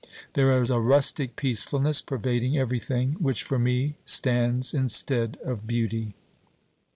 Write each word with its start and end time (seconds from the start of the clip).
There 0.33 0.59
is 0.63 0.71
a 0.71 0.79
rustic 0.79 1.35
peacefulness 1.35 2.01
pervading 2.01 2.57
everything 2.57 3.17
which, 3.19 3.43
for 3.43 3.59
me, 3.59 3.97
stands 4.03 4.73
instead 4.73 5.37
of 5.45 5.67
beauty. 5.67 6.15